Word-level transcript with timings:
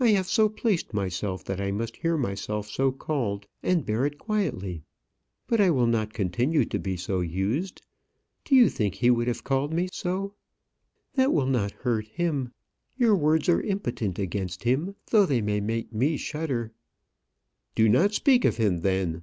I 0.00 0.08
have 0.12 0.28
so 0.28 0.48
placed 0.48 0.94
myself 0.94 1.44
that 1.44 1.60
I 1.60 1.72
must 1.72 1.96
hear 1.98 2.16
myself 2.16 2.70
so 2.70 2.90
called 2.90 3.46
and 3.62 3.84
bear 3.84 4.06
it 4.06 4.16
quietly; 4.16 4.82
but 5.46 5.60
I 5.60 5.68
will 5.68 5.86
not 5.86 6.14
continue 6.14 6.64
to 6.64 6.78
be 6.78 6.96
so 6.96 7.20
used. 7.20 7.82
Do 8.46 8.54
you 8.56 8.70
think 8.70 8.94
he 8.94 9.10
would 9.10 9.28
have 9.28 9.44
called 9.44 9.74
me 9.74 9.90
so?" 9.92 10.20
"Damn 10.20 10.22
him!" 10.22 10.32
"That 11.16 11.32
will 11.34 11.46
not 11.46 11.72
hurt 11.72 12.06
him. 12.06 12.54
Your 12.96 13.14
words 13.14 13.46
are 13.50 13.60
impotent 13.60 14.18
against 14.18 14.62
him, 14.64 14.94
though 15.10 15.26
they 15.26 15.42
may 15.42 15.60
make 15.60 15.92
me 15.92 16.16
shudder." 16.16 16.72
"Do 17.74 17.90
not 17.90 18.14
speak 18.14 18.46
of 18.46 18.56
him, 18.56 18.78
then." 18.78 19.22